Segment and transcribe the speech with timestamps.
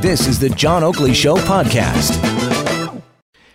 [0.00, 2.12] This is the John Oakley Show podcast.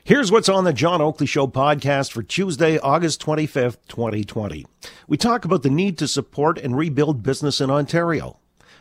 [0.03, 4.65] Here's what's on the John Oakley Show podcast for Tuesday, August 25th, 2020.
[5.07, 8.39] We talk about the need to support and rebuild business in Ontario.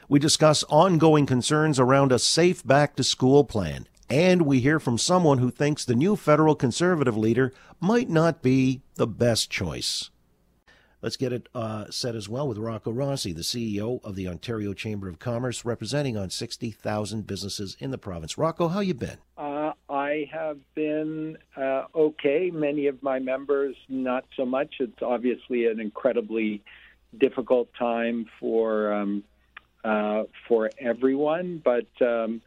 [0.09, 3.87] We discuss ongoing concerns around a safe back to school plan.
[4.09, 8.83] And we hear from someone who thinks the new federal conservative leader might not be
[8.97, 10.11] the best choice.
[11.03, 14.75] Let's get it uh, set as well with Rocco Rossi, the CEO of the Ontario
[14.75, 18.37] Chamber of Commerce, representing on 60,000 businesses in the province.
[18.37, 19.17] Rocco, how you been?
[19.39, 22.51] Uh, I have been uh, okay.
[22.53, 24.75] Many of my members, not so much.
[24.79, 26.63] It's obviously an incredibly
[27.17, 29.25] difficult time for um,
[29.83, 32.43] uh, for everyone, but um,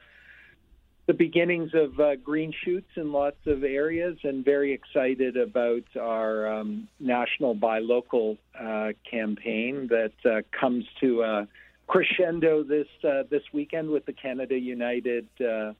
[1.05, 6.47] the beginnings of uh, green shoots in lots of areas, and very excited about our
[6.47, 11.47] um, national buy local uh, campaign that uh, comes to a
[11.87, 15.73] crescendo this uh, this weekend with the Canada United uh,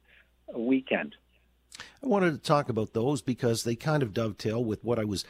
[0.54, 1.14] weekend.
[2.02, 5.24] I wanted to talk about those because they kind of dovetail with what I was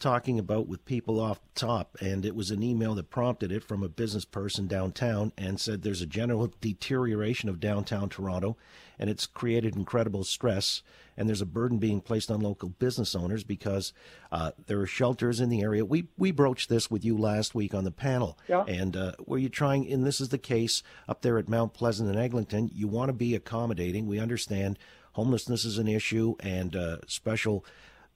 [0.00, 3.62] talking about with people off the top, and it was an email that prompted it
[3.62, 8.56] from a business person downtown and said there's a general deterioration of downtown Toronto,
[8.98, 10.82] and it's created incredible stress,
[11.16, 13.92] and there's a burden being placed on local business owners because
[14.32, 15.84] uh, there are shelters in the area.
[15.84, 18.64] We we broached this with you last week on the panel, yeah.
[18.66, 22.08] and uh, where you're trying, and this is the case up there at Mount Pleasant
[22.08, 24.06] and Eglinton, you want to be accommodating.
[24.06, 24.78] We understand
[25.12, 27.64] homelessness is an issue and uh, special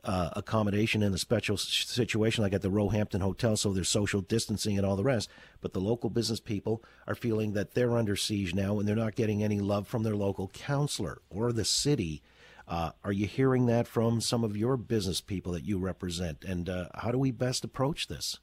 [0.04, 4.76] uh, accommodation in a special situation like at the Roehampton Hotel, so there's social distancing
[4.76, 5.28] and all the rest.
[5.60, 9.16] But the local business people are feeling that they're under siege now and they're not
[9.16, 12.22] getting any love from their local councillor or the city.
[12.66, 16.44] Uh, are you hearing that from some of your business people that you represent?
[16.44, 18.38] And uh, how do we best approach this?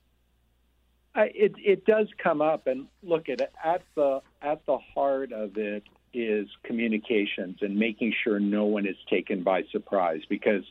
[1.16, 5.58] it it does come up, and look at it at the at the heart of
[5.58, 10.64] it is communications and making sure no one is taken by surprise because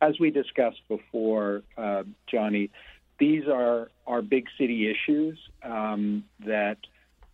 [0.00, 2.70] as we discussed before, uh, Johnny,
[3.18, 6.78] these are are big city issues um, that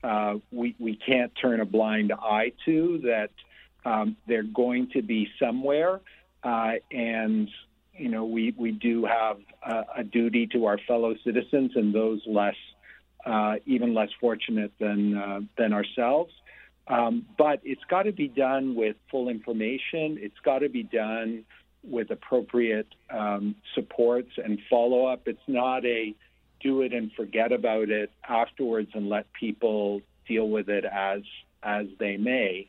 [0.03, 3.01] uh, we we can't turn a blind eye to.
[3.05, 3.31] That
[3.85, 6.01] um, they're going to be somewhere,
[6.43, 7.49] uh, and
[7.97, 12.23] you know we we do have a, a, duty to our fellow citizens and those
[12.27, 12.57] less
[13.27, 16.33] uh, even less fortunate than uh, than ourselves.
[16.87, 20.19] Um, but it's got to be done with full information.
[20.21, 21.45] It's got to be done
[21.89, 25.27] with appropriate um, supports and follow up.
[25.27, 26.15] It's not a
[26.61, 31.23] do it and forget about it afterwards and let people deal with it as
[31.63, 32.69] as they may.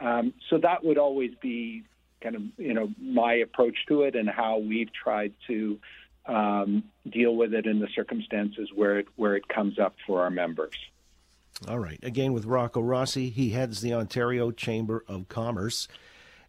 [0.00, 1.84] Um, so that would always be
[2.20, 5.78] kind of you know my approach to it and how we've tried to
[6.26, 10.30] um, deal with it in the circumstances where it where it comes up for our
[10.30, 10.74] members.
[11.66, 11.98] All right.
[12.04, 15.88] Again, with Rocco Rossi, he heads the Ontario Chamber of Commerce.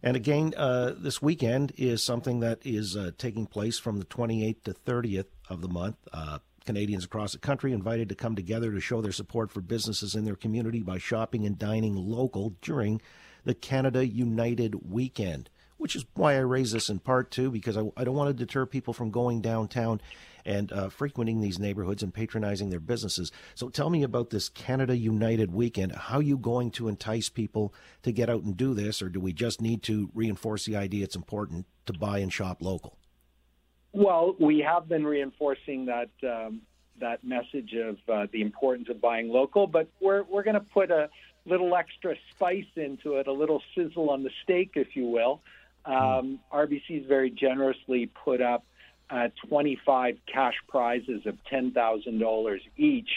[0.02, 4.62] And again, uh, this weekend is something that is uh, taking place from the 28th
[4.64, 5.96] to 30th of the month.
[6.12, 10.14] Uh, Canadians across the country invited to come together to show their support for businesses
[10.14, 13.00] in their community by shopping and dining local during
[13.44, 17.90] the Canada United weekend, which is why I raise this in part too, because I,
[17.96, 20.00] I don't want to deter people from going downtown
[20.44, 23.32] and uh, frequenting these neighborhoods and patronizing their businesses.
[23.54, 25.92] So tell me about this Canada United weekend.
[25.92, 29.20] How are you going to entice people to get out and do this, or do
[29.20, 32.96] we just need to reinforce the idea it's important to buy and shop local?
[33.92, 36.62] Well, we have been reinforcing that um,
[37.00, 40.90] that message of uh, the importance of buying local, but we're we're going to put
[40.90, 41.08] a
[41.46, 45.40] little extra spice into it, a little sizzle on the steak, if you will.
[45.84, 45.92] Hmm.
[45.92, 48.64] Um, RBC's very generously put up
[49.10, 53.10] uh, 25 cash prizes of $10,000 each.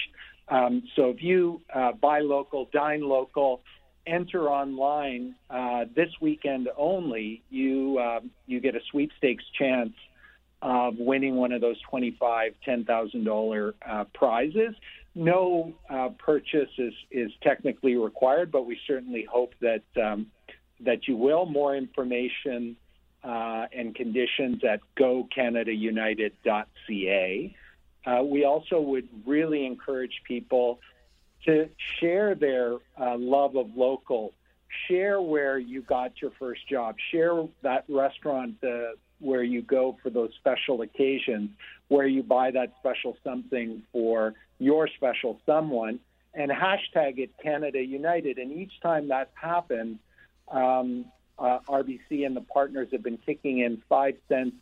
[0.50, 3.62] Um, so if you uh, buy local, dine local,
[4.06, 9.94] enter online uh, this weekend only, you uh, you get a sweepstakes chance
[10.62, 14.74] of winning one of those 25 $10,000 uh, prizes.
[15.16, 20.28] No uh, purchase is, is technically required, but we certainly hope that um,
[20.80, 21.46] that you will.
[21.46, 22.76] More information
[23.24, 27.56] uh, and conditions at gocanadaunited.ca.
[28.06, 30.80] Uh, we also would really encourage people
[31.46, 34.34] to share their uh, love of local,
[34.88, 40.10] share where you got your first job, share that restaurant uh, where you go for
[40.10, 41.50] those special occasions,
[41.88, 46.00] where you buy that special something for your special someone,
[46.34, 48.38] and hashtag it Canada United.
[48.38, 49.98] And each time that happens,
[50.50, 51.06] um,
[51.40, 54.56] uh, RBC and the partners have been kicking in five cents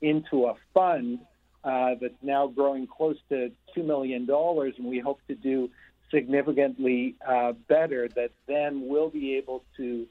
[0.00, 1.20] into a fund
[1.64, 5.70] uh, that's now growing close to $2 million, and we hope to do
[6.10, 10.06] significantly uh, better, that then we'll be able to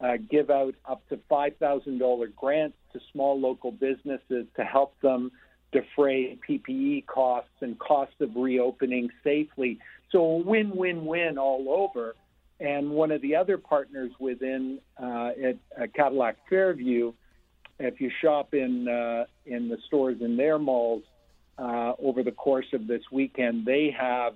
[0.00, 5.30] uh, give out up to $5,000 grants to small local businesses to help them
[5.72, 9.78] defray PPE costs and cost of reopening safely.
[10.10, 12.14] So a win-win-win all over.
[12.58, 15.30] And one of the other partners within uh,
[15.78, 17.12] at, Cadillac Fairview,
[17.78, 21.02] if you shop in uh, in the stores in their malls
[21.58, 24.32] uh, over the course of this weekend, they have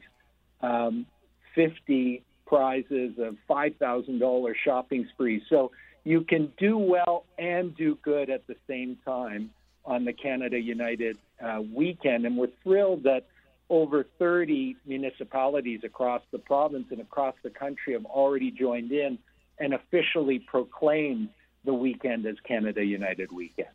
[0.61, 1.07] um,
[1.55, 5.43] 50 prizes of $5,000 shopping sprees.
[5.49, 5.71] So
[6.05, 9.51] you can do well and do good at the same time
[9.85, 12.27] on the Canada United uh, weekend.
[12.27, 13.27] And we're thrilled that
[13.71, 19.17] over 30 municipalities across the province and across the country have already joined in
[19.59, 21.29] and officially proclaimed
[21.65, 23.69] the weekend as Canada United Weekend.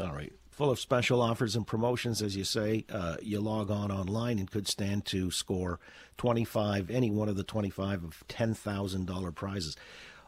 [0.00, 0.32] All right.
[0.50, 2.84] Full of special offers and promotions, as you say.
[2.90, 5.80] Uh, you log on online and could stand to score
[6.18, 9.76] 25, any one of the 25 of $10,000 prizes.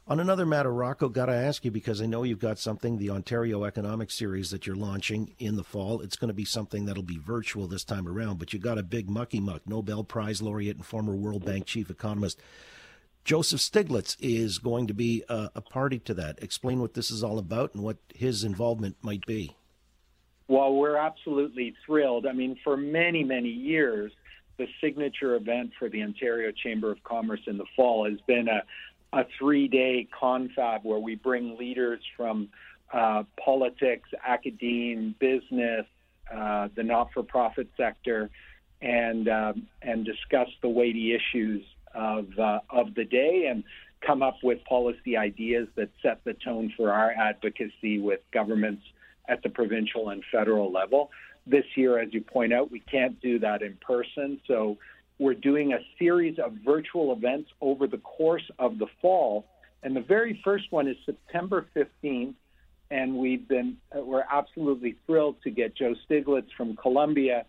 [0.06, 3.08] On another matter, Rocco, got to ask you because I know you've got something, the
[3.08, 6.02] Ontario Economic Series that you're launching in the fall.
[6.02, 8.82] It's going to be something that'll be virtual this time around, but you got a
[8.82, 12.38] big mucky muck, Nobel Prize laureate and former World Bank chief economist.
[13.24, 16.38] Joseph Stiglitz is going to be a, a party to that.
[16.42, 19.56] Explain what this is all about and what his involvement might be.
[20.48, 22.26] Well, we're absolutely thrilled.
[22.26, 24.12] I mean, for many, many years,
[24.58, 28.62] the signature event for the Ontario Chamber of Commerce in the fall has been a,
[29.14, 32.48] a three day confab where we bring leaders from
[32.92, 35.86] uh, politics, academia, business,
[36.34, 38.28] uh, the not for profit sector,
[38.82, 41.64] and, um, and discuss the weighty issues
[41.94, 43.62] of, uh, of the day and
[44.04, 48.82] come up with policy ideas that set the tone for our advocacy with governments
[49.28, 51.10] at the provincial and federal level.
[51.46, 54.40] This year, as you point out, we can't do that in person.
[54.46, 54.76] So
[55.18, 59.46] we're doing a series of virtual events over the course of the fall.
[59.82, 62.34] And the very first one is September 15th.
[62.90, 67.46] And we've been, we're absolutely thrilled to get Joe Stiglitz from Columbia.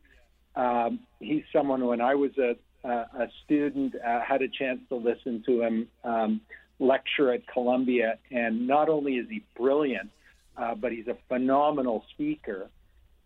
[0.55, 2.55] Um, he's someone when I was a,
[2.87, 6.41] a student, uh, had a chance to listen to him um,
[6.79, 8.17] lecture at Columbia.
[8.31, 10.09] And not only is he brilliant,
[10.57, 12.69] uh, but he's a phenomenal speaker.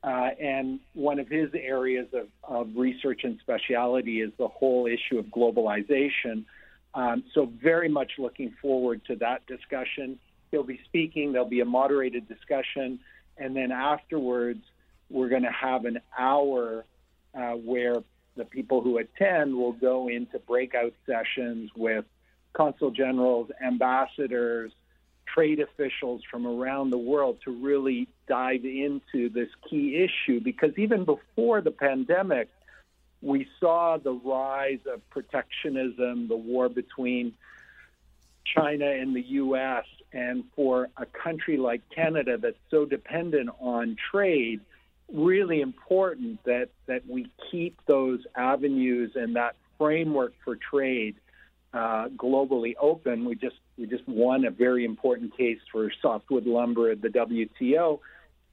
[0.01, 5.19] Uh, and one of his areas of, of, research and speciality is the whole issue
[5.19, 6.45] of globalization.
[6.93, 10.17] Um, so, very much looking forward to that discussion.
[10.51, 12.99] He'll be speaking, there'll be a moderated discussion,
[13.37, 14.63] and then afterwards,
[15.09, 16.85] we're going to have an hour
[17.35, 18.01] uh, where
[18.37, 22.05] the people who attend will go into breakout sessions with
[22.53, 24.71] consul generals, ambassadors,
[25.33, 31.05] trade officials from around the world to really dive into this key issue because even
[31.05, 32.49] before the pandemic,
[33.21, 37.33] we saw the rise of protectionism, the war between
[38.45, 39.85] China and the U.S.
[40.13, 44.61] And for a country like Canada that's so dependent on trade,
[45.11, 51.15] really important that, that we keep those avenues and that framework for trade
[51.73, 53.25] uh, globally open.
[53.25, 57.99] We just we just won a very important case for softwood lumber at the WTO,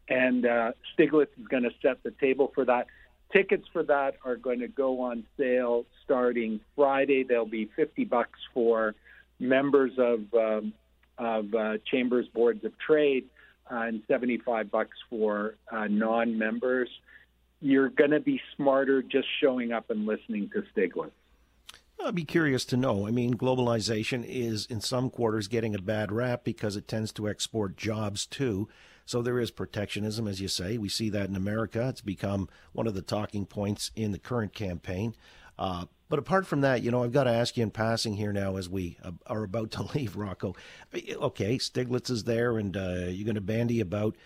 [0.08, 2.86] and uh, Stiglitz is going to set the table for that.
[3.32, 7.24] Tickets for that are going to go on sale starting Friday.
[7.24, 8.94] They'll be 50 bucks for
[9.40, 10.72] members of um,
[11.18, 13.24] of uh, chambers boards of trade,
[13.70, 16.88] uh, and 75 bucks for uh, non-members.
[17.60, 21.10] You're going to be smarter just showing up and listening to Stiglitz.
[22.04, 23.06] I'd be curious to know.
[23.06, 27.28] I mean, globalization is in some quarters getting a bad rap because it tends to
[27.28, 28.68] export jobs too.
[29.06, 30.78] So there is protectionism, as you say.
[30.78, 31.88] We see that in America.
[31.88, 35.14] It's become one of the talking points in the current campaign.
[35.58, 38.32] Uh, but apart from that, you know, I've got to ask you in passing here
[38.32, 40.54] now as we uh, are about to leave, Rocco.
[40.94, 44.16] Okay, Stiglitz is there, and uh, you're going to bandy about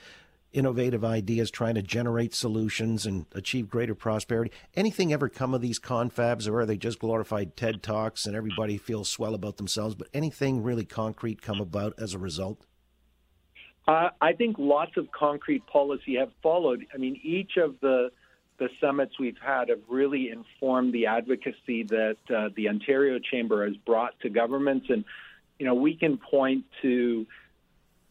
[0.52, 4.50] innovative ideas, trying to generate solutions and achieve greater prosperity.
[4.74, 8.76] Anything ever come of these confabs, or are they just glorified TED Talks and everybody
[8.76, 9.94] feels swell about themselves?
[9.94, 12.66] But anything really concrete come about as a result?
[13.86, 16.86] Uh, I think lots of concrete policy have followed.
[16.94, 18.10] I mean, each of the
[18.58, 23.74] the summits we've had have really informed the advocacy that uh, the Ontario Chamber has
[23.78, 25.02] brought to governments, and
[25.58, 27.26] you know, we can point to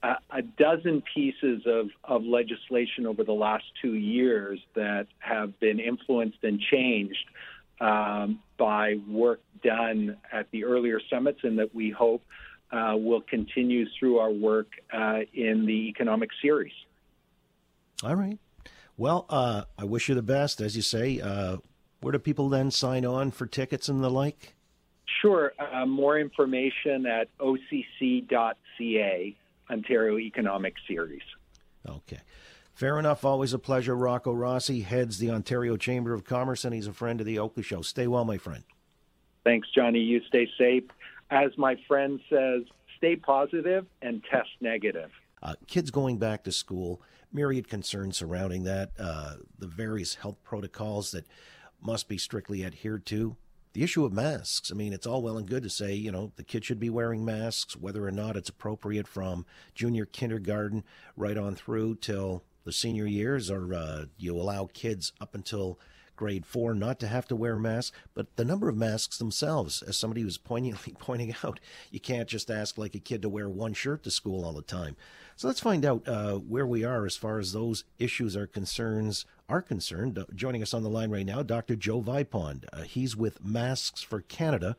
[0.04, 5.80] a, a dozen pieces of, of legislation over the last two years that have been
[5.80, 7.26] influenced and changed
[7.82, 12.24] um, by work done at the earlier summits, and that we hope
[12.72, 16.74] uh, will continue through our work uh, in the economic series.
[18.04, 18.38] All right.
[18.98, 20.62] Well, uh, I wish you the best.
[20.62, 21.58] As you say, uh,
[22.02, 24.56] where do people then sign on for tickets and the like?
[25.22, 25.54] Sure.
[25.58, 29.36] Uh, more information at occ.ca,
[29.70, 31.22] Ontario Economic Series.
[31.88, 32.20] Okay.
[32.74, 33.26] Fair enough.
[33.26, 33.96] Always a pleasure.
[33.96, 37.64] Rocco Rossi heads the Ontario Chamber of Commerce, and he's a friend of the Oakley
[37.64, 37.82] Show.
[37.82, 38.64] Stay well, my friend.
[39.44, 40.00] Thanks, Johnny.
[40.00, 40.84] You stay safe.
[41.30, 42.64] As my friend says,
[42.98, 45.12] stay positive and test negative.
[45.42, 51.12] Uh, kids going back to school, myriad concerns surrounding that, uh, the various health protocols
[51.12, 51.26] that
[51.82, 53.36] must be strictly adhered to.
[53.74, 54.72] The issue of masks.
[54.72, 56.90] I mean, it's all well and good to say, you know, the kid should be
[56.90, 59.46] wearing masks, whether or not it's appropriate from
[59.76, 60.84] junior kindergarten
[61.16, 65.80] right on through till the senior years, or uh, you allow kids up until
[66.20, 69.96] grade four not to have to wear masks, but the number of masks themselves, as
[69.96, 71.62] somebody was poignantly pointing out,
[71.92, 74.62] you can't just ask like a kid to wear one shirt to school all the
[74.62, 74.98] time.
[75.40, 79.26] So let's find out uh, where we are as far as those issues are concerns
[79.48, 80.20] are concerned.
[80.20, 81.78] Uh, joining us on the line right now, Dr.
[81.78, 82.66] Joe Vipond.
[82.74, 84.76] Uh, he's with Masks for Canada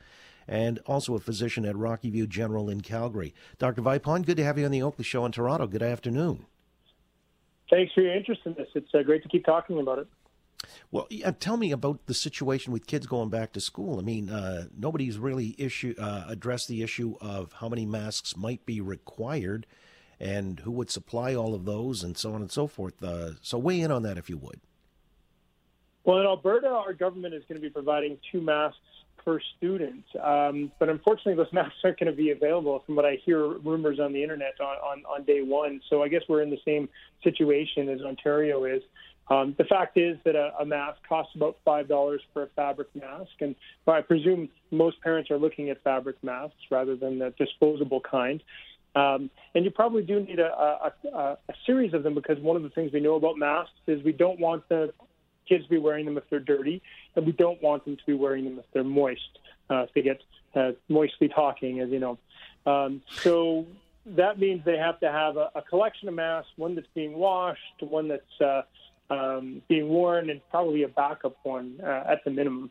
[0.46, 3.32] and also a physician at Rocky View General in Calgary.
[3.56, 3.80] Dr.
[3.80, 5.66] Vipond, good to have you on the Oakley Show in Toronto.
[5.66, 6.44] Good afternoon.
[7.70, 8.68] Thanks for your interest in this.
[8.74, 10.08] It's uh, great to keep talking about it.
[10.90, 13.98] Well, yeah, tell me about the situation with kids going back to school.
[13.98, 18.66] I mean, uh, nobody's really issue uh, addressed the issue of how many masks might
[18.66, 19.66] be required,
[20.20, 23.02] and who would supply all of those, and so on and so forth.
[23.02, 24.60] Uh, so, weigh in on that if you would.
[26.04, 28.78] Well, in Alberta, our government is going to be providing two masks
[29.24, 32.82] per student, um, but unfortunately, those masks aren't going to be available.
[32.84, 35.80] From what I hear, rumors on the internet on, on, on day one.
[35.88, 36.88] So, I guess we're in the same
[37.24, 38.82] situation as Ontario is.
[39.30, 42.88] Um, the fact is that a, a, mask costs about five dollars for a fabric
[42.96, 43.54] mask, and
[43.86, 48.42] I presume most parents are looking at fabric masks rather than the disposable kind.
[48.94, 52.64] Um, and you probably do need a, a, a, series of them because one of
[52.64, 54.92] the things we know about masks is we don't want the
[55.48, 56.82] kids to be wearing them if they're dirty,
[57.14, 59.38] and we don't want them to be wearing them if they're moist,
[59.70, 60.20] uh, if they get
[60.56, 62.18] uh, moistly talking, as you know.
[62.66, 63.66] Um, so
[64.06, 68.08] that means they have to have a, collection of masks, one that's being washed, one
[68.08, 68.62] that's uh,
[69.12, 72.70] um, being worn and probably a backup one uh, at the minimum.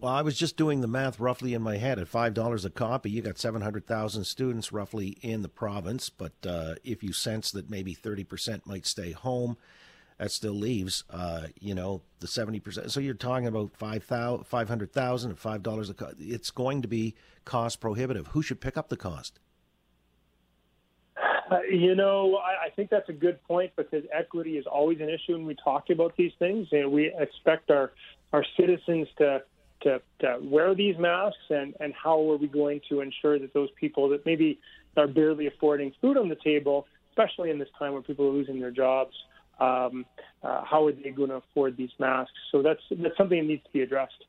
[0.00, 1.98] Well, I was just doing the math roughly in my head.
[1.98, 6.08] At five dollars a copy, you got seven hundred thousand students roughly in the province.
[6.08, 9.58] But uh, if you sense that maybe thirty percent might stay home,
[10.16, 12.90] that still leaves, uh, you know, the seventy percent.
[12.90, 16.30] So you're talking about five thousand, five hundred thousand at five dollars a copy.
[16.30, 17.14] It's going to be
[17.44, 18.28] cost prohibitive.
[18.28, 19.38] Who should pick up the cost?
[21.50, 25.10] Uh, you know, I, I think that's a good point because equity is always an
[25.10, 27.92] issue when we talk about these things, and we expect our
[28.32, 29.42] our citizens to
[29.82, 33.70] to, to wear these masks, and and how are we going to ensure that those
[33.78, 34.58] people that maybe
[34.96, 38.60] are barely affording food on the table, especially in this time when people are losing
[38.60, 39.14] their jobs,
[39.60, 40.04] um,
[40.42, 42.32] uh, how are they going to afford these masks?
[42.52, 44.24] So that's that's something that needs to be addressed.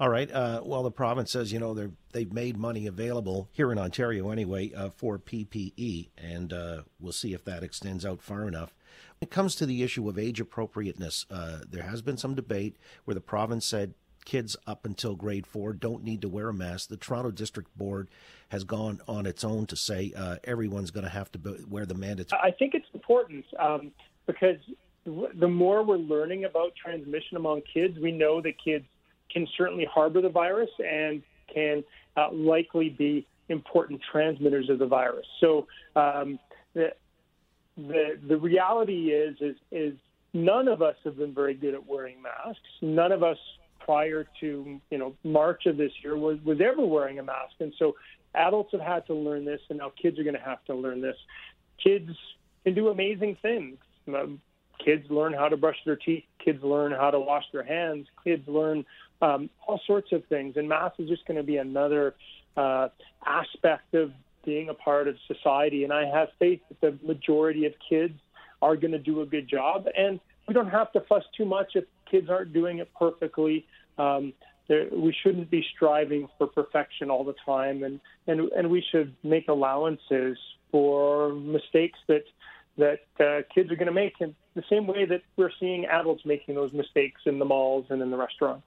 [0.00, 0.32] All right.
[0.32, 4.30] Uh, well, the province says, you know, they're, they've made money available here in Ontario
[4.30, 8.74] anyway uh, for PPE, and uh, we'll see if that extends out far enough.
[9.18, 12.78] When it comes to the issue of age appropriateness, uh, there has been some debate
[13.04, 13.92] where the province said
[14.24, 16.88] kids up until grade four don't need to wear a mask.
[16.88, 18.08] The Toronto District Board
[18.48, 21.94] has gone on its own to say uh, everyone's going to have to wear the
[21.94, 22.40] mandatory.
[22.42, 23.92] I think it's important um,
[24.26, 24.58] because
[25.04, 28.84] the more we're learning about transmission among kids, we know that kids
[29.32, 31.22] can certainly harbor the virus and
[31.52, 31.82] can
[32.16, 35.26] uh, likely be important transmitters of the virus.
[35.40, 36.38] So um,
[36.74, 36.92] the,
[37.76, 39.94] the the reality is is is
[40.32, 42.60] none of us have been very good at wearing masks.
[42.82, 43.38] None of us
[43.80, 47.72] prior to you know March of this year was was ever wearing a mask, and
[47.78, 47.96] so
[48.34, 51.00] adults have had to learn this, and now kids are going to have to learn
[51.00, 51.16] this.
[51.82, 52.10] Kids
[52.64, 53.78] can do amazing things.
[54.08, 54.40] Um,
[54.84, 56.24] kids learn how to brush their teeth.
[56.44, 58.06] Kids learn how to wash their hands.
[58.24, 58.84] Kids learn
[59.22, 60.56] um, all sorts of things.
[60.56, 62.14] And math is just going to be another
[62.56, 62.88] uh,
[63.26, 64.12] aspect of
[64.44, 65.84] being a part of society.
[65.84, 68.14] And I have faith that the majority of kids
[68.62, 69.86] are going to do a good job.
[69.96, 73.66] And we don't have to fuss too much if kids aren't doing it perfectly.
[73.98, 74.32] Um,
[74.68, 79.48] we shouldn't be striving for perfection all the time, and, and and we should make
[79.48, 80.38] allowances
[80.70, 82.24] for mistakes that
[82.78, 86.22] that uh, kids are going to make in the same way that we're seeing adults
[86.24, 88.66] making those mistakes in the malls and in the restaurants.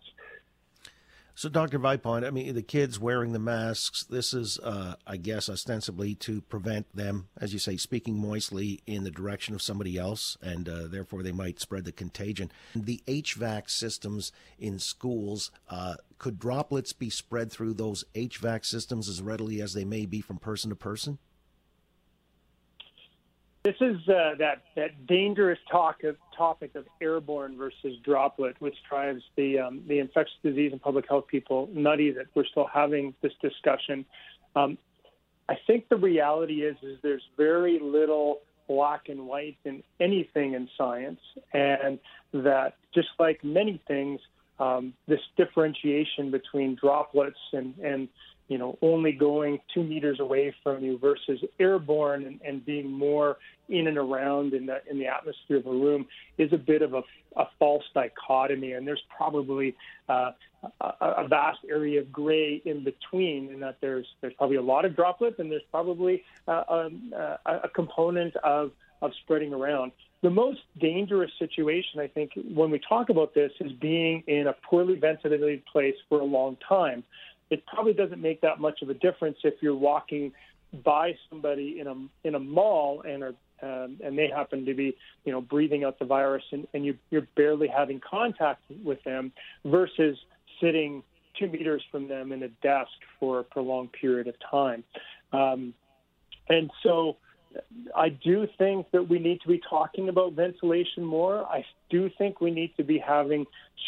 [1.35, 1.79] So, Dr.
[1.79, 6.41] Vipond, I mean, the kids wearing the masks, this is, uh, I guess, ostensibly to
[6.41, 10.87] prevent them, as you say, speaking moistly in the direction of somebody else, and uh,
[10.87, 12.51] therefore they might spread the contagion.
[12.75, 19.21] The HVAC systems in schools, uh, could droplets be spread through those HVAC systems as
[19.21, 21.17] readily as they may be from person to person?
[23.63, 29.23] This is uh, that that dangerous talk of topic of airborne versus droplet, which drives
[29.37, 33.31] the um, the infectious disease and public health people nutty that we're still having this
[33.41, 34.05] discussion.
[34.57, 34.77] Um,
[35.47, 40.67] I think the reality is is there's very little black and white in anything in
[40.77, 41.21] science,
[41.53, 41.99] and
[42.33, 44.19] that just like many things,
[44.63, 48.07] um, this differentiation between droplets and and
[48.49, 53.37] you know, only going two meters away from you versus airborne and, and being more
[53.69, 56.05] in and around in the in the atmosphere of a room
[56.37, 57.01] is a bit of a,
[57.37, 59.75] a false dichotomy, and there's probably
[60.09, 60.31] uh,
[60.81, 64.83] a, a vast area of gray in between, in that there's there's probably a lot
[64.83, 69.93] of droplets, and there's probably uh, um, uh, a component of of spreading around.
[70.23, 74.55] The most dangerous situation, I think, when we talk about this, is being in a
[74.67, 77.03] poorly ventilated place for a long time
[77.53, 80.31] it probably doesn't make that much of a difference if you're walking
[80.83, 84.97] by somebody in a in a mall and are um, and they happen to be
[85.23, 89.31] you know breathing out the virus and, and you, you're barely having contact with them
[89.65, 90.17] versus
[90.59, 91.03] sitting
[91.37, 94.83] two meters from them in a desk for a prolonged period of time.
[95.31, 95.73] Um,
[96.49, 97.17] and so
[97.95, 101.45] I do think that we need to be talking about ventilation more.
[101.45, 103.45] I do think we need to be having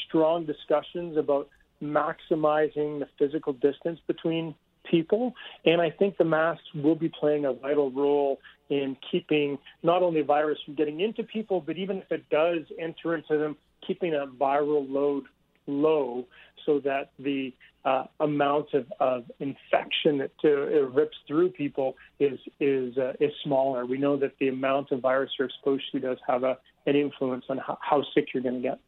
[0.08, 1.50] strong discussions about
[1.82, 4.56] maximizing the physical distance between
[4.90, 5.34] people.
[5.66, 10.22] And I think the masks will be playing a vital role in keeping not only
[10.22, 14.26] virus from getting into people, but even if it does enter into them, keeping a
[14.28, 15.26] viral load
[15.68, 16.26] low
[16.66, 17.54] so that the
[17.86, 23.86] uh, amount of, of infection that uh, rips through people is is uh, is smaller.
[23.86, 26.58] We know that the amount of virus you're exposed to does have a,
[26.88, 28.80] an influence on how, how sick you're going to get.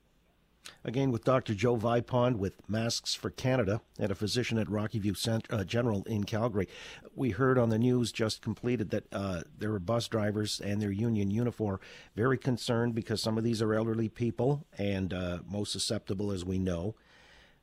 [0.84, 1.54] Again, with Dr.
[1.54, 6.04] Joe Vipond with Masks for Canada and a physician at Rocky View Cent- uh, General
[6.04, 6.68] in Calgary.
[7.16, 10.92] We heard on the news just completed that uh, there are bus drivers and their
[10.92, 11.80] union uniform
[12.16, 16.60] very concerned because some of these are elderly people and uh, most susceptible, as we
[16.60, 16.96] know.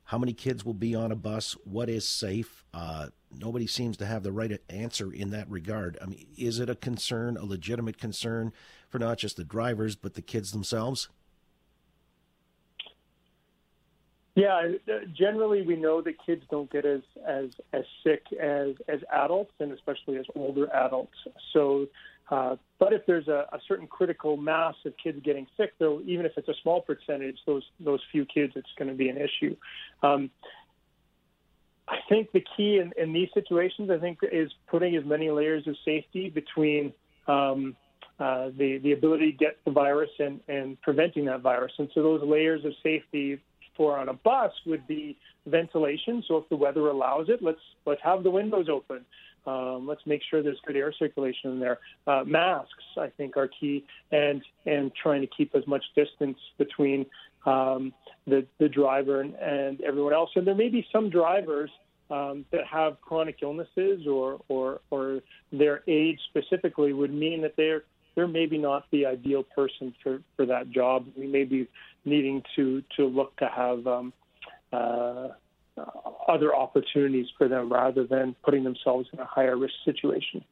[0.08, 1.56] How many kids will be on a bus?
[1.64, 2.62] What is safe?
[2.74, 5.96] Uh, nobody seems to have the right answer in that regard.
[6.02, 8.52] I mean, is it a concern, a legitimate concern
[8.90, 11.08] for not just the drivers, but the kids themselves?
[14.34, 14.72] Yeah,
[15.16, 19.70] generally we know that kids don't get as as as sick as as adults, and
[19.70, 21.14] especially as older adults.
[21.52, 21.86] So,
[22.30, 26.26] uh, but if there's a, a certain critical mass of kids getting sick, though, even
[26.26, 29.54] if it's a small percentage, those those few kids, it's going to be an issue.
[30.02, 30.30] Um,
[31.86, 35.68] I think the key in, in these situations, I think, is putting as many layers
[35.68, 36.92] of safety between
[37.28, 37.76] um,
[38.18, 41.72] uh, the the ability to get the virus and and preventing that virus.
[41.78, 43.40] And so those layers of safety
[43.76, 46.22] for on a bus would be ventilation.
[46.26, 49.04] So if the weather allows it, let's let's have the windows open.
[49.46, 51.78] Um, let's make sure there's good air circulation in there.
[52.06, 57.06] Uh, masks, I think, are key, and and trying to keep as much distance between
[57.44, 57.92] um,
[58.26, 60.30] the the driver and, and everyone else.
[60.34, 61.70] And there may be some drivers
[62.10, 65.20] um, that have chronic illnesses or or or
[65.52, 70.46] their age specifically would mean that they're they're maybe not the ideal person for, for
[70.46, 71.06] that job.
[71.16, 71.68] We may be
[72.04, 74.12] needing to to look to have um,
[74.72, 75.28] uh,
[76.28, 80.44] other opportunities for them rather than putting themselves in a higher risk situation.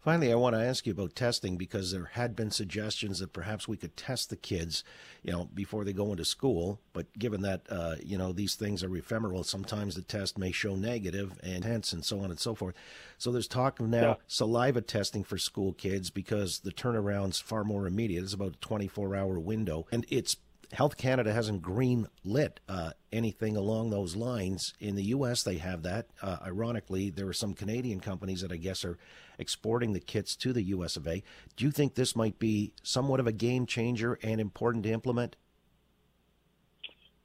[0.00, 3.68] Finally, I want to ask you about testing because there had been suggestions that perhaps
[3.68, 4.82] we could test the kids,
[5.22, 6.80] you know, before they go into school.
[6.94, 10.74] But given that, uh, you know, these things are ephemeral, sometimes the test may show
[10.74, 12.74] negative and hence and so on and so forth.
[13.18, 14.14] So there's talk of now yeah.
[14.26, 18.24] saliva testing for school kids because the turnaround's far more immediate.
[18.24, 20.36] It's about a 24 hour window and it's
[20.72, 24.74] Health Canada hasn't green lit uh, anything along those lines.
[24.78, 26.06] In the U.S., they have that.
[26.22, 28.96] Uh, ironically, there are some Canadian companies that I guess are
[29.38, 30.96] exporting the kits to the U.S.
[30.96, 31.24] of A.
[31.56, 35.34] Do you think this might be somewhat of a game changer and important to implement?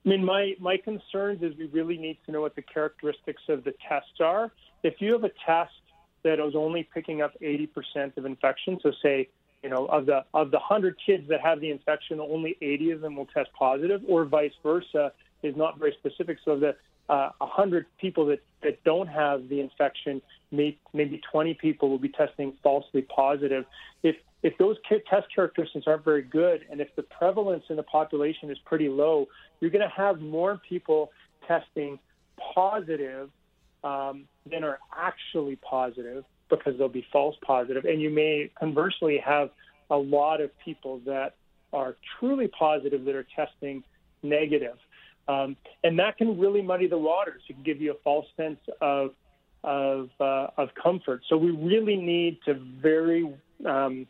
[0.05, 3.63] I mean, my, my concerns is we really need to know what the characteristics of
[3.63, 4.51] the tests are.
[4.83, 5.73] If you have a test
[6.23, 9.29] that is only picking up 80% of infection, so say
[9.65, 13.01] you know, of the of the hundred kids that have the infection, only 80 of
[13.01, 16.37] them will test positive, or vice versa, is not very specific.
[16.45, 16.75] So the
[17.09, 22.09] uh, 100 people that, that don't have the infection, may, maybe 20 people will be
[22.09, 23.65] testing falsely positive.
[24.03, 28.51] If if those test characteristics aren't very good, and if the prevalence in the population
[28.51, 29.25] is pretty low,
[29.59, 31.11] you're going to have more people
[31.47, 31.97] testing
[32.53, 33.31] positive
[33.83, 37.85] um, than are actually positive because they'll be false positive.
[37.85, 39.49] And you may conversely have
[39.89, 41.35] a lot of people that
[41.73, 43.83] are truly positive that are testing
[44.23, 44.77] negative.
[45.27, 47.41] Um, and that can really muddy the waters.
[47.49, 49.11] It can give you a false sense of
[49.63, 51.23] of, uh, of comfort.
[51.27, 53.33] So we really need to very
[53.65, 54.05] um,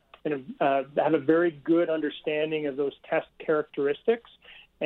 [0.59, 4.29] uh, have a very good understanding of those test characteristics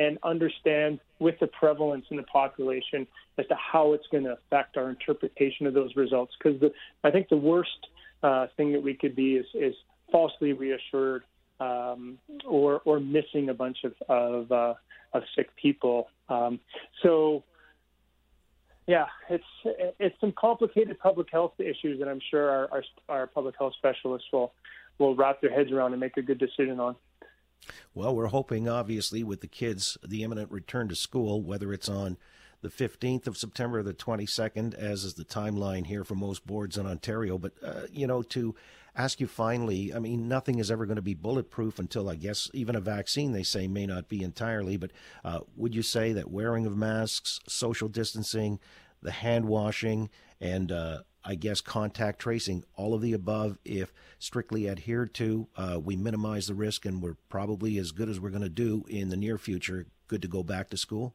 [0.02, 3.00] and understand with the prevalence in the population
[3.38, 6.32] as to how it's going to affect our interpretation of those results.
[6.36, 6.56] Because
[7.06, 7.80] I think the worst
[8.28, 9.74] uh, thing that we could be is, is
[10.12, 11.22] falsely reassured
[11.68, 12.18] um,
[12.56, 14.74] or or missing a bunch of of, uh,
[15.16, 15.98] of sick people.
[16.28, 16.54] Um,
[17.02, 17.12] so.
[18.86, 19.50] Yeah, it's
[20.04, 24.26] it's some complicated public health issues that I'm sure our, our, our public health specialists
[24.32, 24.50] will
[24.98, 26.96] will wrap their heads around and make a good decision on.
[27.94, 32.16] Well, we're hoping, obviously, with the kids, the imminent return to school, whether it's on
[32.62, 36.76] the 15th of September or the 22nd, as is the timeline here for most boards
[36.76, 37.38] in Ontario.
[37.38, 38.54] But, uh, you know, to
[38.96, 42.50] ask you finally, I mean, nothing is ever going to be bulletproof until, I guess,
[42.52, 44.76] even a vaccine, they say, may not be entirely.
[44.76, 44.90] But
[45.24, 48.58] uh, would you say that wearing of masks, social distancing,
[49.02, 50.10] the hand washing,
[50.40, 55.80] and uh, I guess contact tracing, all of the above, if strictly adhered to, uh,
[55.82, 59.10] we minimize the risk and we're probably as good as we're going to do in
[59.10, 61.14] the near future, good to go back to school?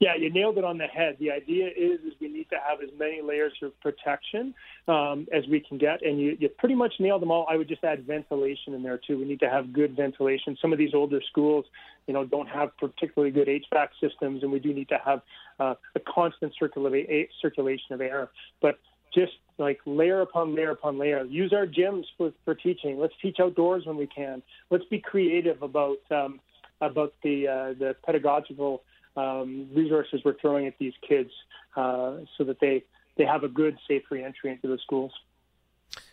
[0.00, 1.16] Yeah, you nailed it on the head.
[1.18, 4.54] The idea is is we need to have as many layers of protection
[4.86, 7.46] um, as we can get, and you, you pretty much nailed them all.
[7.50, 9.18] I would just add ventilation in there too.
[9.18, 10.56] We need to have good ventilation.
[10.62, 11.64] Some of these older schools,
[12.06, 15.22] you know, don't have particularly good HVAC systems, and we do need to have
[15.58, 18.28] uh, a constant circula- circulation of air.
[18.62, 18.78] But
[19.12, 21.24] just like layer upon layer upon layer.
[21.24, 22.98] Use our gyms for, for teaching.
[23.00, 24.42] Let's teach outdoors when we can.
[24.70, 26.40] Let's be creative about um,
[26.80, 28.82] about the uh, the pedagogical
[29.18, 31.30] um, resources we're throwing at these kids
[31.76, 32.84] uh, so that they,
[33.16, 35.12] they have a good, safe reentry into the schools.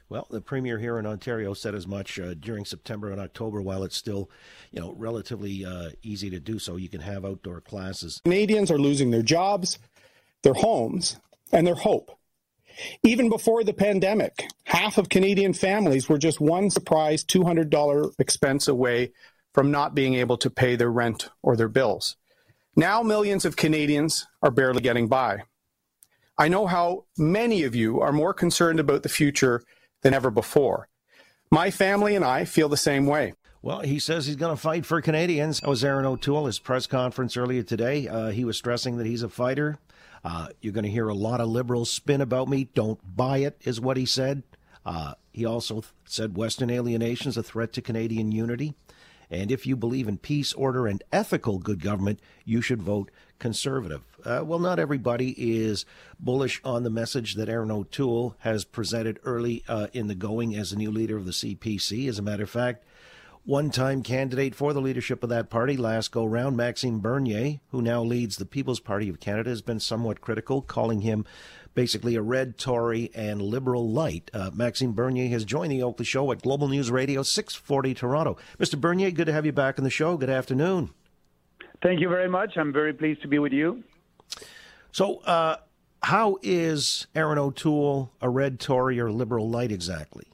[0.07, 3.61] Well, the premier here in Ontario said as much uh, during September and October.
[3.61, 4.29] While it's still,
[4.71, 8.21] you know, relatively uh, easy to do so, you can have outdoor classes.
[8.23, 9.79] Canadians are losing their jobs,
[10.43, 11.19] their homes,
[11.51, 12.11] and their hope.
[13.03, 19.11] Even before the pandemic, half of Canadian families were just one surprise $200 expense away
[19.53, 22.17] from not being able to pay their rent or their bills.
[22.75, 25.43] Now, millions of Canadians are barely getting by.
[26.37, 29.63] I know how many of you are more concerned about the future
[30.01, 30.89] than ever before.
[31.49, 33.33] My family and I feel the same way.
[33.61, 35.61] Well, he says he's going to fight for Canadians.
[35.61, 38.09] That was Erin O'Toole, his press conference earlier today.
[38.09, 39.77] Uh, he was stressing that he's a fighter.
[40.25, 42.65] Uh, you're going to hear a lot of liberals spin about me.
[42.73, 44.43] Don't buy it, is what he said.
[44.85, 48.75] Uh, he also said Western alienation is a threat to Canadian unity.
[49.41, 54.01] And if you believe in peace, order, and ethical good government, you should vote conservative.
[54.23, 55.85] Uh, well, not everybody is
[56.19, 60.71] bullish on the message that Erin O'Toole has presented early uh, in the going as
[60.71, 62.07] the new leader of the CPC.
[62.07, 62.85] As a matter of fact,
[63.43, 67.79] one time candidate for the leadership of that party last go round, Maxime Bernier, who
[67.79, 71.25] now leads the People's Party of Canada, has been somewhat critical, calling him
[71.75, 74.31] basically a red Tory and liberal light.
[74.33, 78.37] Uh, Maxime Bernier has joined the Oakley Show at Global News Radio 640 Toronto.
[78.57, 78.79] Mr.
[78.79, 80.17] Bernier, good to have you back on the show.
[80.17, 80.89] Good afternoon.
[81.83, 82.57] Thank you very much.
[82.57, 83.83] I'm very pleased to be with you.
[84.91, 85.57] So, uh,
[86.01, 90.25] how is Erin O'Toole a red Tory or liberal light exactly?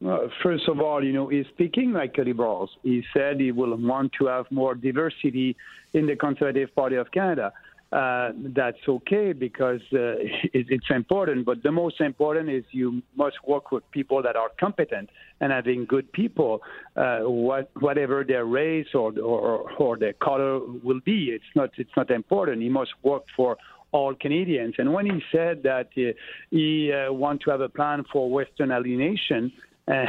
[0.00, 2.68] Well, first of all, you know, he's speaking like a liberal.
[2.82, 5.56] He said he will want to have more diversity
[5.94, 7.52] in the Conservative Party of Canada
[7.92, 9.96] uh, that's okay because uh,
[10.54, 11.44] it, it's important.
[11.44, 15.84] But the most important is you must work with people that are competent and having
[15.84, 16.62] good people,
[16.96, 21.30] uh, what, whatever their race or, or or their color will be.
[21.30, 22.62] It's not it's not important.
[22.62, 23.56] He must work for
[23.92, 24.74] all Canadians.
[24.78, 26.12] And when he said that uh,
[26.50, 29.52] he uh, want to have a plan for Western alienation,
[29.88, 30.04] uh,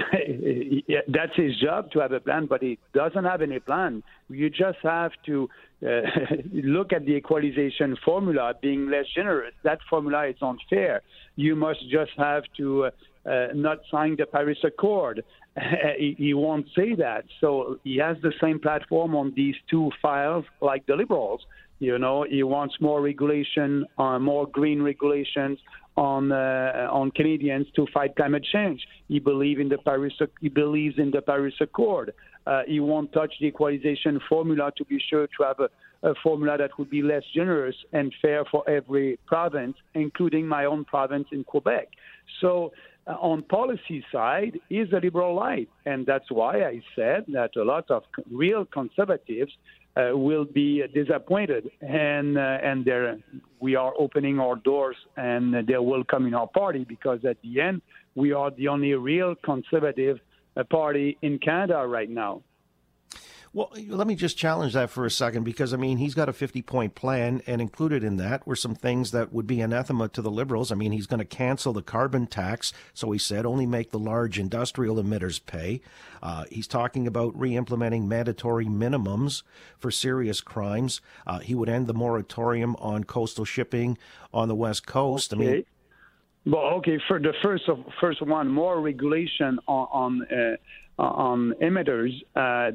[1.07, 4.03] that's his job to have a plan, but he doesn't have any plan.
[4.29, 5.49] You just have to
[5.83, 6.01] uh,
[6.53, 9.53] look at the equalization formula being less generous.
[9.63, 11.01] That formula is unfair.
[11.36, 12.91] You must just have to uh,
[13.25, 15.23] uh, not sign the Paris Accord.
[15.97, 17.25] he, he won't say that.
[17.41, 21.41] So he has the same platform on these two files like the Liberals.
[21.79, 25.57] You know, he wants more regulation, uh, more green regulations
[25.95, 28.82] on uh, on Canadians to fight climate change.
[29.08, 32.13] He believes in the Paris he believes in the Paris Accord.
[32.45, 36.58] Uh, he won't touch the equalization formula to be sure to have a, a formula
[36.58, 41.43] that would be less generous and fair for every province, including my own province in
[41.43, 41.89] Quebec.
[42.41, 42.71] So.
[43.06, 47.63] Uh, on policy side is a liberal light, and that's why I said that a
[47.65, 49.51] lot of real conservatives
[49.95, 52.88] uh, will be disappointed, and uh, and
[53.60, 57.62] we are opening our doors, and they will come in our party because at the
[57.62, 57.82] end
[58.15, 60.19] we are the only real conservative
[60.58, 62.41] uh, party in Canada right now.
[63.56, 66.34] Well, let me just challenge that for a second because, I mean, he's got a
[66.34, 70.24] 50 point plan, and included in that were some things that would be anathema to
[70.24, 70.72] the Liberals.
[70.72, 74.00] I mean, he's going to cancel the carbon tax, so he said only make the
[74.00, 75.82] large industrial emitters pay.
[76.24, 79.44] Uh, he's talking about re implementing mandatory minimums
[79.78, 81.00] for serious crimes.
[81.28, 84.00] Uh, he would end the moratorium on coastal shipping
[84.34, 85.32] on the West Coast.
[85.32, 85.48] Okay.
[85.48, 85.66] I mean,
[86.46, 87.00] well, okay.
[87.08, 90.58] For the first of, first one, more regulation on on, uh,
[90.99, 92.12] on emitters.
[92.36, 92.71] Uh,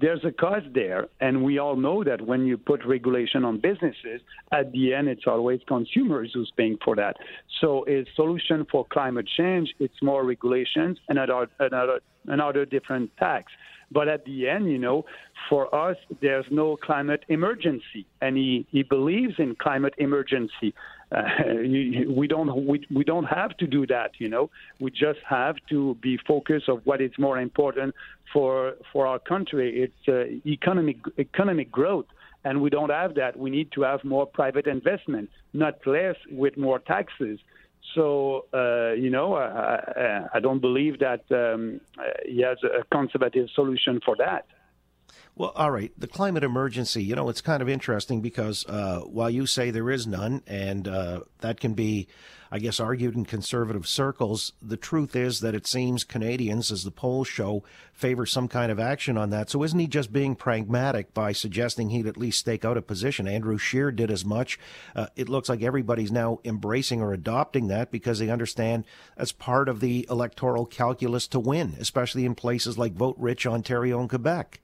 [0.00, 4.20] there's a cost there, and we all know that when you put regulation on businesses,
[4.52, 7.16] at the end it's always consumers who's paying for that.
[7.60, 13.52] So, a solution for climate change, it's more regulations and another another another different tax.
[13.90, 15.04] But at the end, you know,
[15.48, 20.74] for us, there's no climate emergency, and he, he believes in climate emergency.
[21.12, 21.22] Uh,
[22.08, 24.50] we don't we, we don't have to do that, you know.
[24.80, 27.94] We just have to be focused of what is more important
[28.32, 29.84] for for our country.
[29.84, 32.06] It's uh, economic economic growth,
[32.44, 33.38] and we don't have that.
[33.38, 37.38] We need to have more private investment, not less with more taxes.
[37.94, 41.80] So, uh, you know, I, I, I, don't believe that um,
[42.26, 44.46] he has a conservative solution for that.
[45.38, 45.92] Well, all right.
[45.98, 49.90] The climate emergency, you know, it's kind of interesting because uh, while you say there
[49.90, 52.08] is none, and uh, that can be,
[52.50, 56.90] I guess, argued in conservative circles, the truth is that it seems Canadians, as the
[56.90, 59.50] polls show, favor some kind of action on that.
[59.50, 63.28] So isn't he just being pragmatic by suggesting he'd at least stake out a position?
[63.28, 64.58] Andrew Scheer did as much.
[64.94, 68.86] Uh, it looks like everybody's now embracing or adopting that because they understand
[69.18, 74.00] that's part of the electoral calculus to win, especially in places like vote rich Ontario
[74.00, 74.60] and Quebec.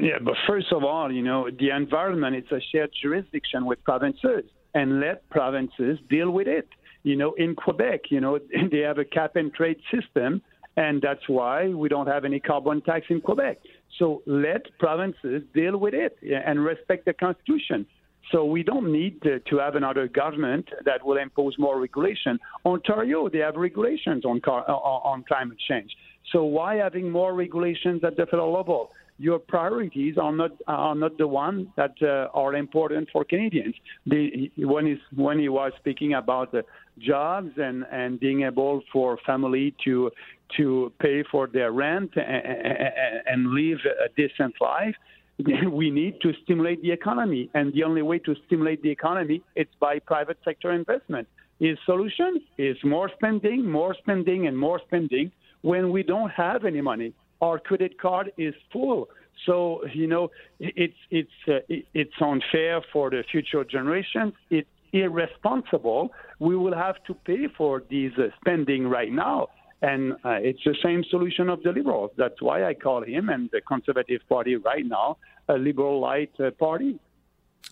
[0.00, 4.44] Yeah, but first of all, you know, the environment is a shared jurisdiction with provinces,
[4.74, 6.68] and let provinces deal with it.
[7.02, 8.38] You know, in Quebec, you know,
[8.70, 10.42] they have a cap and trade system,
[10.76, 13.58] and that's why we don't have any carbon tax in Quebec.
[13.98, 17.86] So let provinces deal with it and respect the Constitution.
[18.30, 22.38] So we don't need to, to, have another government that will impose more regulation.
[22.64, 25.90] Ontario, they have regulations on, car, on climate change.
[26.32, 28.90] So why having more regulations at the federal level?
[29.18, 33.74] Your priorities are not are not the ones that uh, are important for Canadians.
[34.06, 36.64] The, when, he's, when he was speaking about the
[36.98, 40.10] jobs and, and being able for family to
[40.56, 42.92] to pay for their rent and,
[43.26, 44.94] and live a decent life,
[45.70, 49.66] we need to stimulate the economy, and the only way to stimulate the economy is
[49.80, 51.26] by private sector investment.
[51.58, 55.30] His solution is more spending, more spending, and more spending
[55.62, 59.08] when we don't have any money our credit card is full.
[59.46, 64.32] So you know, it's it's uh, it's unfair for the future generations.
[64.50, 66.12] It's irresponsible.
[66.38, 69.48] We will have to pay for these uh, spending right now,
[69.82, 72.12] and uh, it's the same solution of the liberals.
[72.16, 75.16] That's why I call him and the Conservative Party right now
[75.48, 76.98] a liberal light uh, party.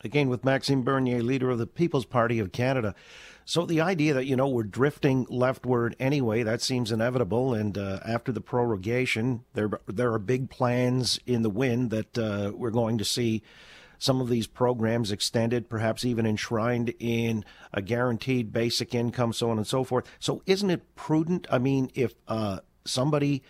[0.03, 2.94] Again, with Maxime Bernier, leader of the People's Party of Canada.
[3.44, 7.53] So the idea that you know we're drifting leftward anyway, that seems inevitable.
[7.53, 12.53] And uh, after the prorogation, there there are big plans in the wind that uh,
[12.55, 13.42] we're going to see
[13.98, 19.59] some of these programs extended, perhaps even enshrined in a guaranteed basic income, so on
[19.59, 20.07] and so forth.
[20.18, 21.46] So isn't it prudent?
[21.50, 23.42] I mean, if uh, somebody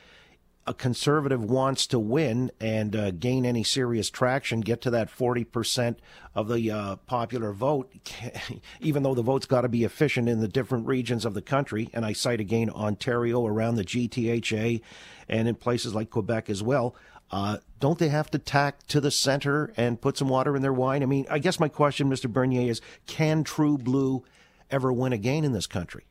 [0.67, 5.97] a conservative wants to win and uh, gain any serious traction, get to that 40%
[6.35, 7.91] of the uh, popular vote,
[8.81, 11.89] even though the vote's got to be efficient in the different regions of the country,
[11.93, 14.81] and I cite again Ontario around the GTHA
[15.29, 16.95] and in places like Quebec as well,
[17.31, 20.73] uh, don't they have to tack to the center and put some water in their
[20.73, 21.03] wine?
[21.03, 22.31] I mean, I guess my question, Mr.
[22.31, 24.25] Bernier, is can True Blue
[24.71, 26.05] ever win again in this country?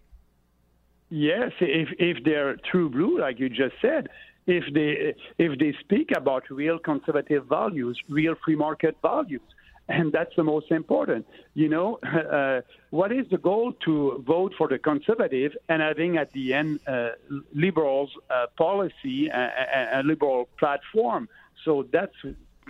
[1.10, 4.10] Yes, if if they're true blue, like you just said,
[4.50, 9.42] if they if they speak about real conservative values, real free market values,
[9.88, 11.26] and that's the most important.
[11.54, 12.00] You know,
[12.38, 16.80] uh, what is the goal to vote for the conservative and having at the end
[16.88, 17.10] uh,
[17.54, 21.30] liberals' uh, policy and a liberal platform?
[21.64, 22.16] So that's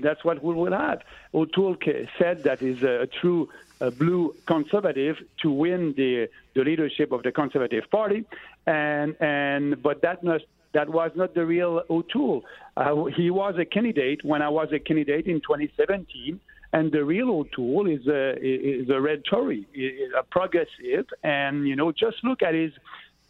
[0.01, 0.99] that's what we will have.
[1.33, 1.77] O'Toole
[2.17, 3.49] said that is a true
[3.81, 8.25] a blue conservative to win the, the leadership of the Conservative Party,
[8.67, 12.43] and and but that must that was not the real O'Toole.
[12.77, 16.39] Uh, he was a candidate when I was a candidate in 2017,
[16.73, 19.65] and the real O'Toole is a is a red Tory,
[20.17, 22.71] a progressive, and you know just look at his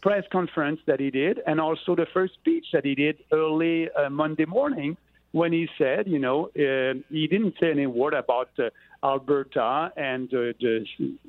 [0.02, 4.08] press conference that he did, and also the first speech that he did early uh,
[4.10, 4.96] Monday morning
[5.32, 8.70] when he said, you know, uh, he didn't say any word about uh,
[9.04, 10.84] Alberta and uh, the,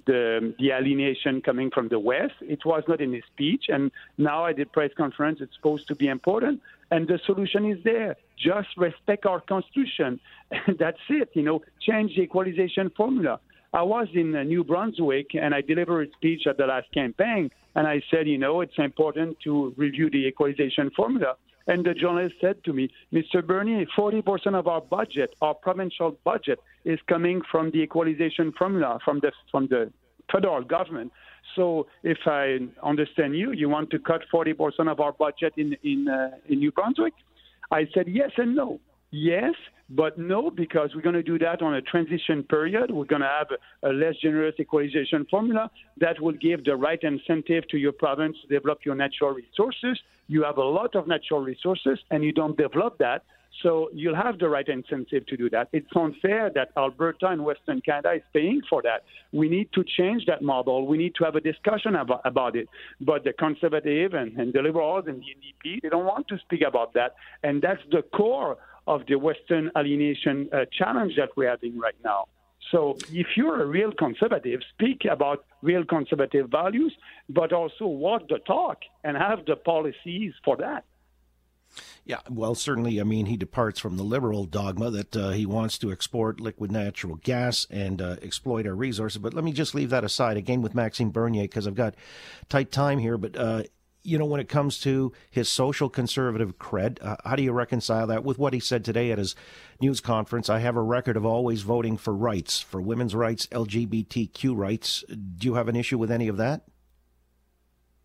[0.05, 2.33] the, the alienation coming from the West.
[2.41, 5.95] It was not in his speech, and now at the press conference, it's supposed to
[5.95, 6.61] be important.
[6.89, 8.17] And the solution is there.
[8.37, 10.19] Just respect our Constitution.
[10.79, 11.29] That's it.
[11.33, 13.39] You know, change the equalization formula.
[13.73, 17.51] I was in uh, New Brunswick and I delivered a speech at the last campaign,
[17.75, 21.35] and I said, you know, it's important to review the equalization formula.
[21.67, 23.45] And the journalist said to me, Mr.
[23.45, 29.19] Bernier, 40% of our budget, our provincial budget, is coming from the equalization formula from
[29.19, 29.91] the from the
[30.31, 31.11] federal government.
[31.55, 36.07] So, if I understand you, you want to cut 40% of our budget in in
[36.07, 37.13] uh, in New Brunswick.
[37.71, 38.79] I said yes and no.
[39.11, 39.53] Yes,
[39.89, 42.91] but no, because we're going to do that on a transition period.
[42.91, 43.47] We're going to have
[43.83, 45.69] a, less generous equalization formula
[45.99, 49.99] that will give the right incentive to your province to develop your natural resources.
[50.27, 53.23] You have a lot of natural resources and you don't develop that.
[53.63, 55.67] So you'll have the right incentive to do that.
[55.73, 59.03] It's unfair that Alberta and Western Canada is paying for that.
[59.33, 60.87] We need to change that model.
[60.87, 62.69] We need to have a discussion about, about it.
[63.01, 66.61] But the Conservative and, and the Liberals and the NDP, they don't want to speak
[66.65, 67.15] about that.
[67.43, 72.27] And that's the core of the Western alienation uh, challenge that we're having right now.
[72.71, 76.93] So if you're a real conservative, speak about real conservative values,
[77.29, 80.85] but also walk the talk and have the policies for that.
[82.03, 82.99] Yeah, well, certainly.
[82.99, 86.71] I mean, he departs from the liberal dogma that uh, he wants to export liquid
[86.71, 89.19] natural gas and uh, exploit our resources.
[89.19, 91.95] But let me just leave that aside again with Maxime Bernier because I've got
[92.49, 93.17] tight time here.
[93.17, 93.63] But uh,
[94.03, 98.07] you know, when it comes to his social conservative cred, uh, how do you reconcile
[98.07, 99.35] that with what he said today at his
[99.79, 100.49] news conference?
[100.49, 105.03] I have a record of always voting for rights, for women's rights, LGBTQ rights.
[105.09, 106.63] Do you have an issue with any of that?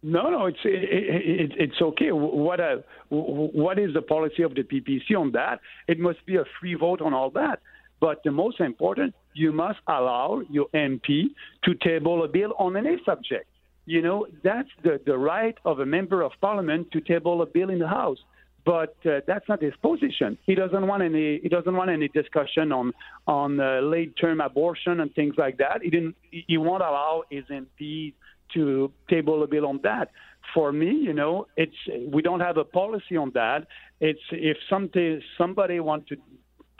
[0.03, 2.13] No, no, it's it, it, it's okay.
[2.13, 2.77] What uh,
[3.09, 5.61] what is the policy of the PPC on that?
[5.89, 7.61] It must be a free vote on all that.
[7.99, 11.31] But the most important, you must allow your MP
[11.65, 13.49] to table a bill on any subject.
[13.87, 17.71] You know, that's the, the right of a member of parliament to table a bill
[17.71, 18.19] in the House.
[18.65, 20.37] But uh, that's not his position.
[20.45, 21.39] He doesn't want any.
[21.41, 22.93] He doesn't want any discussion on
[23.29, 25.83] on uh, late term abortion and things like that.
[25.83, 26.17] He didn't.
[26.33, 28.15] He won't allow his MP
[28.55, 30.11] to table a bill on that.
[30.53, 31.77] For me, you know, it's
[32.09, 33.69] we don't have a policy on that.
[34.01, 36.17] It's if something somebody want to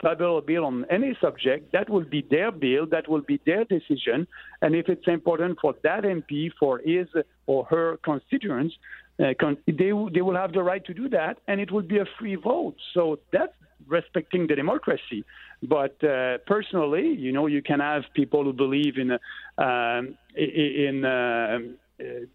[0.03, 4.27] a bill on any subject, that will be their bill, that will be their decision.
[4.61, 7.07] And if it's important for that MP, for his
[7.47, 8.75] or her constituents,
[9.19, 11.97] uh, con- they, they will have the right to do that, and it will be
[11.97, 12.75] a free vote.
[12.93, 13.53] So that's
[13.87, 15.25] respecting the democracy.
[15.63, 19.17] But uh, personally, you know, you can have people who believe in
[19.57, 20.01] uh,
[20.35, 21.59] in uh,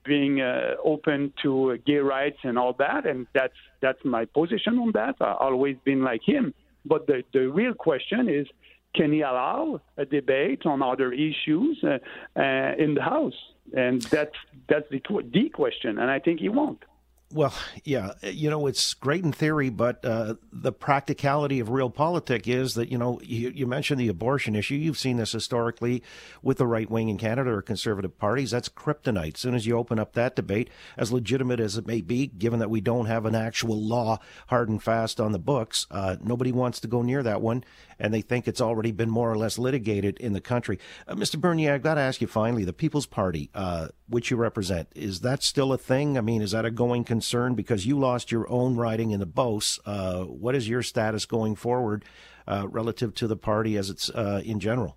[0.05, 4.91] being uh, open to gay rights and all that, and that's that's my position on
[4.93, 5.17] that.
[5.21, 6.53] I've always been like him.
[6.85, 8.47] But the, the real question is
[8.95, 11.99] can he allow a debate on other issues uh,
[12.37, 13.41] uh, in the House?
[13.75, 14.35] And that's,
[14.69, 15.01] that's the,
[15.33, 16.83] the question, and I think he won't.
[17.33, 22.47] Well, yeah, you know, it's great in theory, but uh, the practicality of real politics
[22.47, 24.75] is that, you know, you, you, mentioned the abortion issue.
[24.75, 26.03] You've seen this historically
[26.43, 28.51] with the right wing in Canada or conservative parties.
[28.51, 29.35] That's kryptonite.
[29.35, 30.69] As soon as you open up that debate,
[30.99, 34.19] as legitimate as it may be, given that we don't have an actual law
[34.49, 37.65] hard and fast on the books, uh, nobody wants to go near that one
[38.03, 40.79] and they think it's already been more or less litigated in the country.
[41.07, 41.41] Uh, Mr.
[41.41, 45.21] Bernier, I've got to ask you finally the People's Party, uh, which you represent, is
[45.21, 46.19] that still a thing?
[46.19, 47.55] I mean, is that a going concern?
[47.55, 49.79] Because you lost your own riding in the Beauce.
[49.87, 52.05] Uh, what is your status going forward
[52.49, 54.97] uh, relative to the party as it's uh, in general?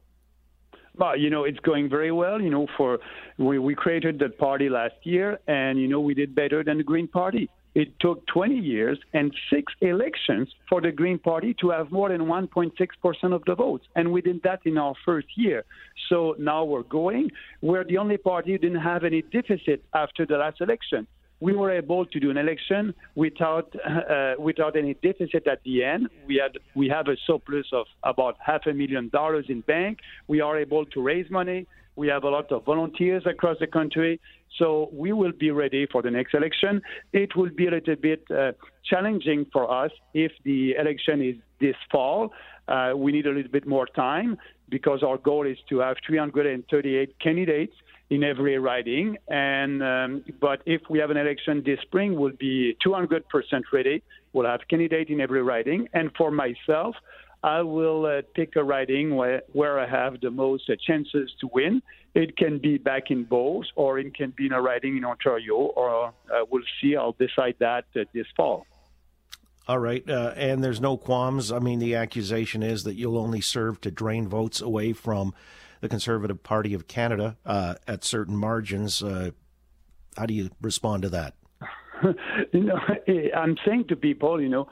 [0.98, 2.42] Well, you know, it's going very well.
[2.42, 2.98] You know, for
[3.38, 6.84] we, we created that party last year, and you know, we did better than the
[6.84, 7.50] Green Party.
[7.76, 12.22] It took 20 years and six elections for the Green Party to have more than
[12.22, 13.86] 1.6% of the votes.
[13.98, 15.66] And we did that in our first year.
[16.10, 17.32] So now we're going.
[17.62, 21.06] We're the only party who didn't have any deficit after the last election.
[21.42, 26.08] We were able to do an election without uh, without any deficit at the end.
[26.28, 30.00] We had we have a surplus of about half a million dollars in bank.
[30.28, 31.68] We are able to raise money.
[31.96, 34.20] We have a lot of volunteers across the country.
[34.58, 36.82] So we will be ready for the next election.
[37.14, 38.54] It will be a little bit uh,
[38.90, 42.32] challenging for us if the election is this fall.
[42.68, 44.38] Uh, we need a little bit more time
[44.70, 47.74] because our goal is to have 338 candidates
[48.10, 49.18] in every riding.
[49.28, 53.22] And um, but if we have an election this spring, we'll be 200%
[53.72, 54.04] ready.
[54.34, 55.88] We'll have candidate in every riding.
[55.94, 56.96] And for myself,
[57.46, 61.50] I will uh, pick a riding where, where I have the most uh, chances to
[61.54, 61.84] win.
[62.16, 65.54] It can be back in Beauce, or it can be in a riding in Ontario,
[65.54, 66.12] or uh,
[66.50, 66.96] we'll see.
[66.96, 68.66] I'll decide that uh, this fall.
[69.68, 71.52] All right, uh, and there's no qualms.
[71.52, 75.36] I mean, the accusation is that you'll only serve to drain votes away from
[75.82, 79.02] the Conservative Party of Canada uh, at certain margins.
[79.02, 81.36] how do you respond to that?
[82.54, 82.80] you know,
[83.38, 84.68] I'm saying to people, you know,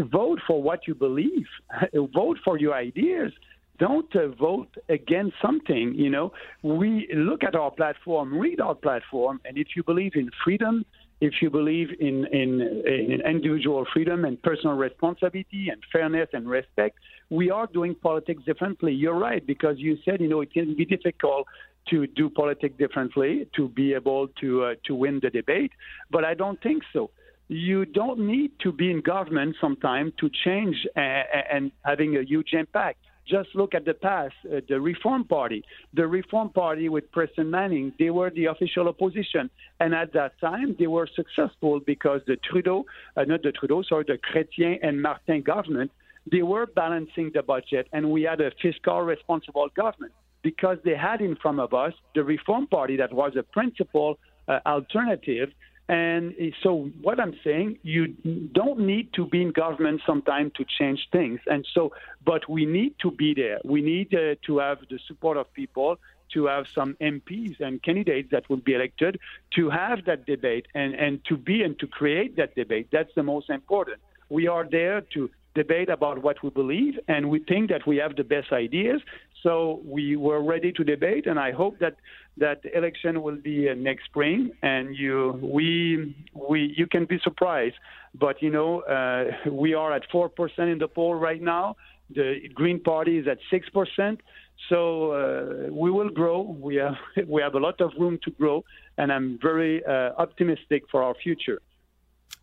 [0.00, 1.46] vote for what you believe,
[2.14, 3.32] vote for your ideas.
[3.78, 5.94] Don't uh, vote against something.
[5.94, 10.30] You know, we look at our platform, read our platform, and if you believe in
[10.44, 10.84] freedom,
[11.20, 16.98] if you believe in, in, in, individual freedom and personal responsibility and fairness and respect,
[17.28, 18.92] we are doing politics differently.
[18.92, 21.46] You're right, because you said, you know, it can be difficult
[21.88, 25.72] to do politics differently, to be able to, uh, to win the debate,
[26.10, 27.10] but I don't think so.
[27.52, 32.52] You don't need to be in government sometime to change uh, and having a huge
[32.52, 35.64] impact just look at the past, uh, the Reform Party.
[35.94, 39.50] The Reform Party with Preston Manning, they were the official opposition.
[39.78, 42.86] And at that time, they were successful because the Trudeau,
[43.16, 45.90] uh, not the Trudeau, sorry, the Chrétien and Martin government,
[46.30, 51.20] they were balancing the budget and we had a fiscal responsible government because they had
[51.20, 55.50] in front of us the Reform Party that was a principal uh, alternative
[55.90, 58.06] and so, what I'm saying, you
[58.52, 61.40] don't need to be in government sometime to change things.
[61.48, 61.92] And so,
[62.24, 63.58] but we need to be there.
[63.64, 65.98] We need uh, to have the support of people,
[66.34, 69.18] to have some MPs and candidates that will be elected,
[69.56, 72.86] to have that debate and, and to be and to create that debate.
[72.92, 73.98] That's the most important.
[74.28, 78.14] We are there to debate about what we believe, and we think that we have
[78.14, 79.00] the best ideas.
[79.42, 81.96] So we were ready to debate, and I hope that
[82.36, 87.76] that election will be uh, next spring, and you we we you can be surprised.
[88.14, 91.76] But you know uh, we are at four percent in the poll right now.
[92.14, 94.20] The Green Party is at six percent.
[94.68, 96.42] So uh, we will grow.
[96.42, 98.64] We have we have a lot of room to grow,
[98.98, 101.60] and I'm very uh, optimistic for our future.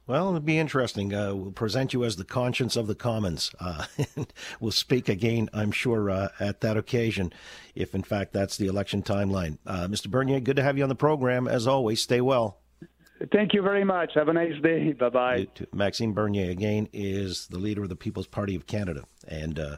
[0.08, 1.14] Well, it'll be interesting.
[1.14, 3.53] Uh, we'll present you as the conscience of the commons.
[3.60, 3.86] Uh,
[4.62, 7.34] we'll speak again, I'm sure, uh, at that occasion,
[7.76, 9.58] if in fact that's the election timeline.
[9.66, 10.10] Uh, Mr.
[10.10, 11.45] Bernier, good to have you on the program.
[11.47, 12.60] As always, stay well.
[13.34, 14.14] Thank you very much.
[14.14, 14.93] Have a nice day.
[14.93, 15.47] Bye bye.
[15.74, 19.78] Maxime Bernier, again, is the leader of the People's Party of Canada and uh,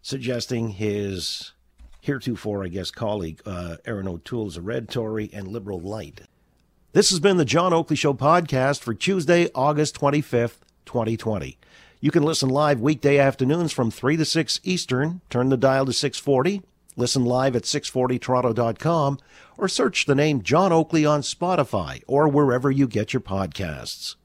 [0.00, 1.52] suggesting his
[2.00, 6.22] heretofore, I guess, colleague, uh, Erin O'Toole, is a red Tory and liberal light.
[6.96, 11.58] This has been the John Oakley Show podcast for Tuesday, August 25th, 2020.
[12.00, 15.20] You can listen live weekday afternoons from 3 to 6 Eastern.
[15.28, 16.62] Turn the dial to 640.
[16.96, 19.18] Listen live at 640toronto.com
[19.58, 24.16] or search the name John Oakley on Spotify or wherever you get your podcasts.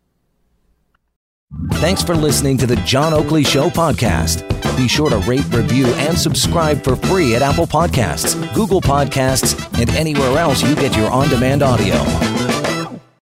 [1.73, 4.47] Thanks for listening to the John Oakley Show podcast.
[4.77, 9.89] Be sure to rate, review, and subscribe for free at Apple Podcasts, Google Podcasts, and
[9.89, 12.50] anywhere else you get your on demand audio.